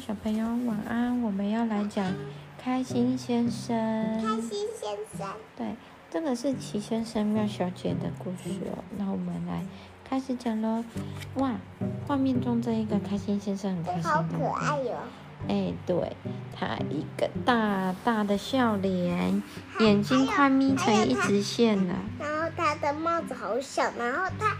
[0.00, 1.20] 小朋友晚安。
[1.20, 2.14] 我们要来讲
[2.58, 3.76] 开心先生。
[4.18, 5.28] 开心先生。
[5.54, 5.76] 对，
[6.10, 8.82] 这个是齐先生妙小姐的故事哦。
[8.96, 9.62] 那我们来
[10.02, 10.82] 开始讲喽。
[11.34, 11.52] 哇，
[12.08, 14.94] 画面中这一个开心先生很开心好可爱哟。
[15.48, 16.16] 哎，对，
[16.58, 19.42] 他一个大大的笑脸，
[19.80, 21.94] 眼睛快眯成一直线了。
[22.18, 24.56] 然后他的帽子好小，然后他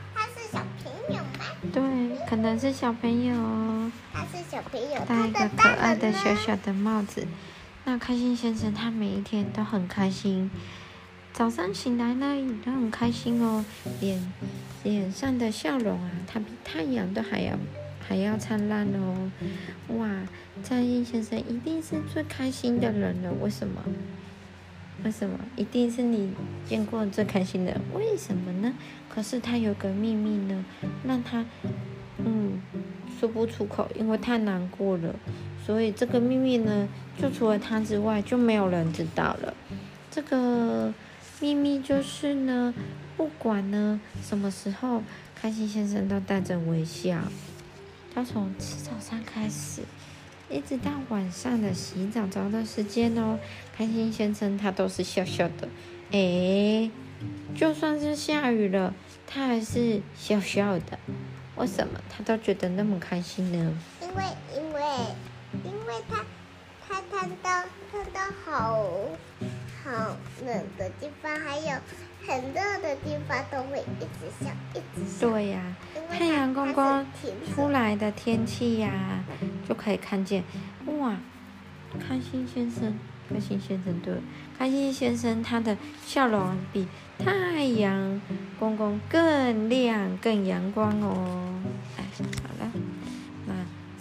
[2.30, 3.34] 可能是小朋友。
[4.12, 7.26] 他是小朋友，戴一个可爱的小小的帽子。
[7.84, 10.48] 那开心先生他每一天都很开心，
[11.32, 13.64] 早上醒来呢也都很开心哦，
[14.00, 14.32] 脸
[14.84, 17.58] 脸上的笑容啊，他比太阳都还要
[18.08, 19.32] 还要灿烂哦。
[19.96, 20.08] 哇，
[20.62, 23.82] 开心先生一定是最开心的人了，为什么？
[25.02, 25.36] 为什么？
[25.56, 26.32] 一定是你
[26.64, 27.80] 见过最开心的？
[27.92, 28.72] 为什么呢？
[29.08, 30.64] 可是他有个秘密呢，
[31.04, 31.44] 让他
[32.24, 32.60] 嗯。
[33.18, 35.14] 说不出口，因为太难过了，
[35.66, 36.88] 所以这个秘密呢，
[37.20, 39.52] 就除了他之外，就没有人知道了。
[40.10, 40.90] 这个
[41.38, 42.72] 秘密就是呢，
[43.18, 45.02] 不管呢什么时候，
[45.34, 47.18] 开心先生都带着微笑。
[48.14, 49.82] 他从吃早餐开始，
[50.48, 53.38] 一直到晚上的洗澡澡的时间哦，
[53.76, 55.68] 开心先生他都是笑笑的。
[56.12, 56.90] 诶，
[57.54, 58.94] 就算是下雨了，
[59.26, 60.98] 他还是笑笑的。
[61.60, 63.74] 为什么他都觉得那么开心呢？
[64.00, 64.24] 因为
[64.56, 64.80] 因为
[65.62, 66.24] 因为他
[66.88, 68.86] 他看到看到好
[69.84, 70.16] 好
[70.46, 71.78] 冷的地方，还有
[72.26, 75.28] 很热的地方，都会一直笑一直笑。
[75.28, 75.76] 对呀，
[76.08, 77.04] 太阳公公
[77.54, 79.22] 出来的天气呀，
[79.68, 80.42] 就可以看见
[80.86, 81.14] 哇，
[82.08, 82.98] 开心先生，
[83.32, 84.14] 开心先生对，
[84.58, 86.86] 开心先生他的笑容比。
[87.22, 88.18] 太阳
[88.58, 91.60] 公公更亮、更阳光哦！
[91.98, 92.72] 哎，好了，
[93.46, 93.52] 那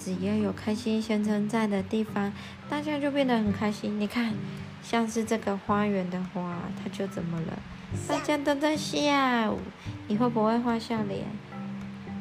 [0.01, 2.31] 只要有开心先生在的地方，
[2.69, 3.99] 大家就变得很开心。
[3.99, 4.33] 你看，
[4.81, 7.59] 像是这个花园的花，它就怎么了？
[8.07, 8.97] 大家都在笑。
[10.07, 11.25] 你会不会画笑脸？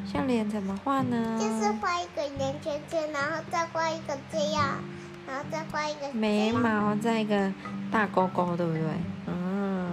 [0.04, 1.38] 笑脸怎么画呢？
[1.38, 4.82] 就是画一个圆圈圈，然后再画一个这样，
[5.28, 7.52] 然后再画一个眉毛，再一个
[7.92, 8.82] 大勾勾，对不对？
[9.26, 9.92] 嗯。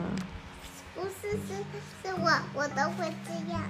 [0.95, 1.53] 不是，是
[2.01, 3.61] 是我我都会这样，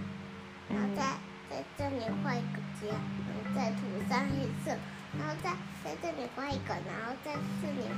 [0.70, 1.02] 然后再
[1.50, 2.96] 在这里画一个这样，
[3.28, 4.78] 然后再涂上黑色，
[5.18, 5.52] 然后再
[5.84, 7.90] 在这里画一个，然后在这里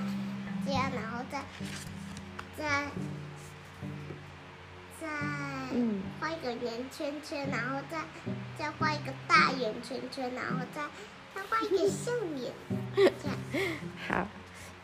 [0.66, 1.44] 这样，然后再
[2.58, 2.90] 再
[5.00, 5.08] 再
[6.20, 7.98] 画一个圆圈圈，然后再
[8.58, 10.82] 再画一个大圆圈圈，然后再
[11.36, 12.54] 再画一个笑脸，
[12.96, 13.37] 这样。
[14.08, 14.28] 好，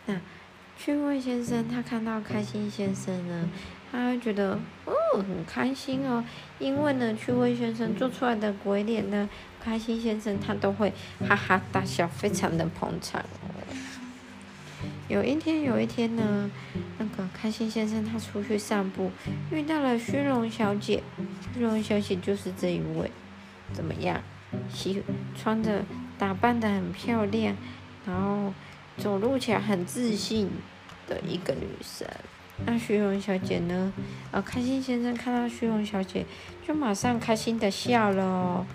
[0.06, 0.16] 那
[0.78, 3.50] 趣味先生他看到开心先生呢？
[3.92, 6.24] 他会觉得哦很开心哦，
[6.58, 9.30] 因为呢趣味先生做出来的鬼脸呢，
[9.64, 10.92] 开心先生他都会
[11.28, 13.54] 哈哈大笑，非常的捧场哦。
[15.08, 16.50] 有一天有一天呢，
[16.98, 19.12] 那个开心先生他出去散步，
[19.52, 21.04] 遇到了虚荣小姐，
[21.54, 23.12] 虚荣小姐就是这一位，
[23.72, 24.22] 怎么样？
[24.70, 25.04] 喜
[25.36, 25.84] 穿着
[26.18, 27.56] 打扮的很漂亮，
[28.06, 28.54] 然后
[28.98, 30.50] 走路起来很自信
[31.08, 32.08] 的一个女生。
[32.66, 33.92] 那虚荣小姐呢？
[34.32, 36.26] 呃，开心先生看到虚荣小姐，
[36.66, 38.66] 就马上开心的笑了哦。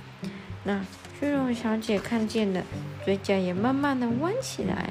[0.64, 0.84] 那
[1.18, 2.62] 虚荣小姐看见了，
[3.04, 4.90] 嘴角也慢慢的弯起来。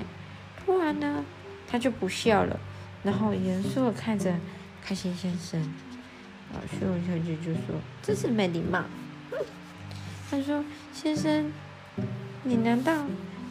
[0.65, 1.23] 突然呢，
[1.67, 2.59] 她就不笑了，
[3.03, 4.33] 然后严肃的看着
[4.81, 5.61] 开心先生。
[6.53, 8.83] 啊，虚荣小姐就说：“这是没礼貌。”
[10.31, 11.51] 她说：“先生，
[12.43, 13.05] 你难道？”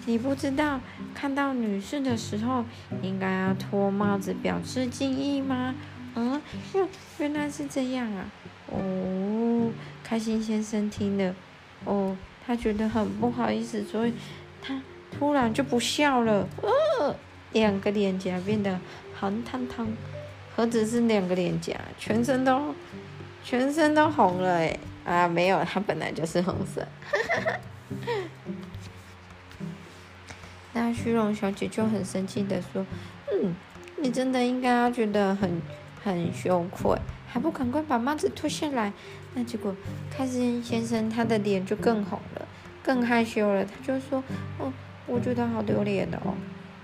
[0.06, 0.80] 你不知道
[1.14, 2.64] 看到女士的时候
[3.02, 5.74] 应该要脱帽子表示敬意吗？
[6.14, 6.40] 嗯，
[6.74, 8.24] 哟，原来是这样啊！
[8.68, 9.70] 哦，
[10.02, 11.34] 开心先生听了，
[11.84, 14.14] 哦，他觉得很不好意思，所以
[14.62, 14.80] 他
[15.10, 16.48] 突然就不笑了。
[16.62, 17.14] 呃，
[17.52, 18.78] 两个脸颊变得
[19.20, 19.92] 红彤彤，
[20.54, 22.74] 何止是两个脸颊，全身都
[23.44, 24.78] 全身都红了诶。
[25.04, 26.86] 啊，没有，他本来就是红色。
[30.76, 32.84] 那虚荣小姐就很生气的说
[33.32, 33.54] ：“嗯，
[33.96, 35.62] 你真的应该要觉得很
[36.04, 38.92] 很羞愧，还不赶快把帽子脱下来？”
[39.32, 39.74] 那结果
[40.10, 42.46] 开心先生他的脸就更红了，
[42.82, 43.64] 更害羞了。
[43.64, 44.22] 他就说
[44.60, 44.70] ：“哦，
[45.06, 46.34] 我觉得好丢脸的哦。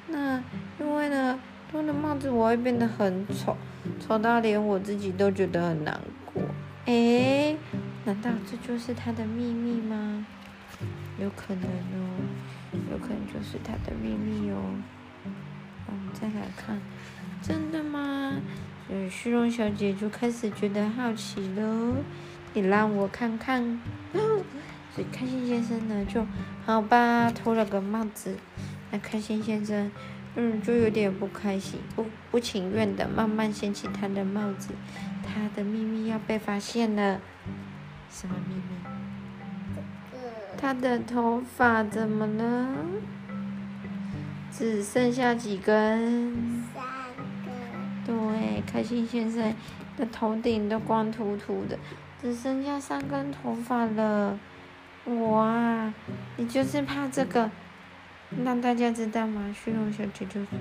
[0.09, 0.43] 那
[0.81, 1.39] 因为呢，
[1.71, 3.55] 脱了帽子我会变得很丑，
[4.01, 6.01] 丑到连我自己都觉得很难
[6.33, 6.43] 过。
[6.87, 7.59] 诶，
[8.07, 10.27] 难道这就是他的秘密吗？
[11.19, 12.09] 有可能哦。”
[12.91, 14.57] 有可能就是他的秘密哦。
[15.87, 16.81] 我们再来看，
[17.43, 18.33] 真的吗？
[18.89, 21.97] 所以虚荣小姐就开始觉得好奇喽。
[22.55, 23.81] 你让我看看。
[24.95, 26.27] 所以开心先生呢就
[26.67, 28.37] 好吧，脱了个帽子。
[28.91, 29.91] 那开心先生，
[30.35, 34.75] 嗯，就有点不开心，不不情愿的慢慢掀起他的帽子。
[35.23, 37.21] 他的秘密要被发现了，
[38.11, 38.63] 什么秘密？
[40.63, 42.69] 这个他的头发怎么了？
[44.53, 46.63] 只剩下几根？
[46.73, 46.85] 三
[47.45, 47.53] 根，
[48.07, 49.53] 对，开心先生
[49.97, 51.77] 的头顶都光秃秃的，
[52.21, 54.39] 只剩下三根头发了。
[55.07, 55.93] 哇，
[56.37, 57.51] 你就是怕这个？
[58.45, 59.53] 让大家知道吗？
[59.53, 60.59] 虚荣小姐就说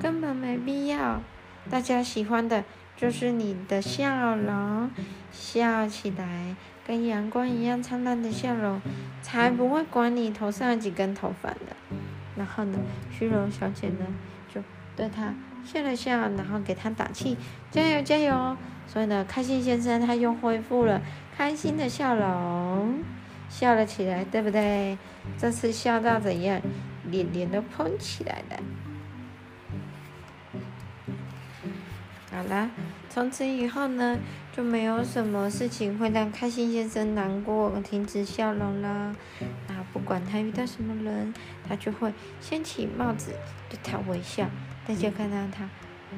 [0.00, 1.20] 根本没必要，
[1.68, 2.64] 大家喜欢的
[3.02, 4.88] 就是你的笑容，
[5.32, 6.54] 笑起来
[6.86, 8.80] 跟阳光一样灿烂的笑容，
[9.20, 11.98] 才不会管你头上几根头发呢。
[12.36, 12.78] 然后呢，
[13.10, 14.06] 虚荣小姐呢
[14.54, 14.62] 就
[14.94, 15.34] 对他
[15.64, 17.36] 笑了笑，然后给他打气，
[17.72, 18.56] 加油加油！
[18.86, 21.02] 所以呢，开心先生他又恢复了
[21.36, 23.02] 开心的笑容，
[23.48, 24.96] 笑了起来，对不对？
[25.36, 26.62] 这次笑到怎样？
[27.10, 28.62] 脸脸都蓬起来了。
[32.34, 32.70] 好啦，
[33.12, 34.18] 从此以后呢，
[34.56, 39.14] 就没有什么事情会让开心先生难过、停止笑容了。
[39.68, 41.34] 那不管他遇到什么人，
[41.68, 42.10] 他就会
[42.40, 43.32] 掀起帽子
[43.68, 44.48] 对他微笑。
[44.88, 45.68] 大家看到他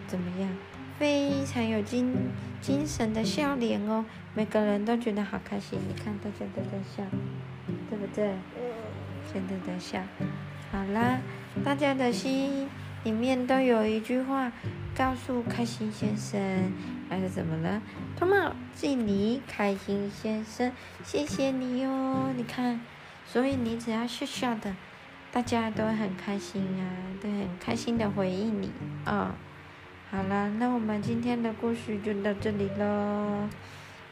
[0.07, 0.49] 怎么样？
[0.97, 2.15] 非常有精
[2.61, 5.77] 精神的笑脸哦，每个人都觉得好开心。
[5.89, 7.03] 你看，大家都在笑，
[7.91, 8.29] 对不对？
[8.29, 8.71] 嗯，
[9.33, 10.01] 现在在笑。
[10.71, 11.19] 好啦，
[11.65, 12.69] 大家的心
[13.03, 14.53] 里面都有一句话
[14.97, 16.73] 告诉开心先生，
[17.09, 17.83] 那是怎么了？
[18.17, 22.31] 脱帽敬礼，开心先生，谢谢你哟。
[22.37, 22.81] 你看，
[23.27, 24.75] 所以你只要笑笑的，
[25.33, 26.85] 大家都很开心啊，
[27.21, 28.71] 都很开心的回应你
[29.05, 29.35] 啊、
[30.11, 33.49] 好啦，那我们今天的故事就到这里喽。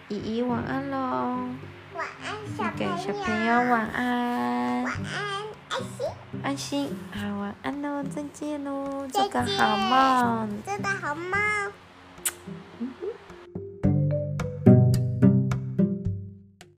[0.08, 1.49] 姨姨晚安喽，
[1.94, 3.02] 晚安，小给朋友。
[3.02, 4.82] 小朋友晚安。
[4.82, 5.41] 晚安，
[5.72, 6.06] 安心。
[6.42, 10.62] 安心，好晚安喽，再见喽，做个好梦。
[10.64, 11.72] 做个好梦。